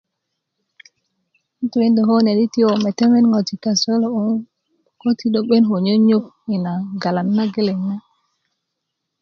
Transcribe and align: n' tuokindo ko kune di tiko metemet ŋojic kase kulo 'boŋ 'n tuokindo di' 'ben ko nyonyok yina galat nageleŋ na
n' 1.61 1.69
tuokindo 1.71 1.99
ko 2.01 2.13
kune 2.17 2.31
di 2.37 2.45
tiko 2.53 2.73
metemet 2.83 3.25
ŋojic 3.31 3.59
kase 3.63 3.83
kulo 3.89 4.07
'boŋ 4.09 4.27
'n 4.37 4.41
tuokindo 4.99 5.37
di' 5.41 5.45
'ben 5.47 5.63
ko 5.69 5.75
nyonyok 5.85 6.25
yina 6.49 6.73
galat 7.01 7.27
nageleŋ 7.35 7.79
na 7.89 7.95